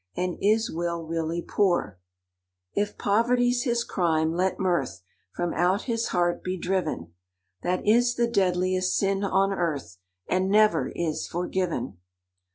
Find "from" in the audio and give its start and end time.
5.35-5.53